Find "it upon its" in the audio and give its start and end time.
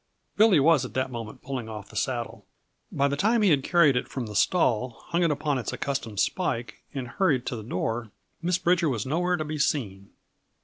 5.21-5.71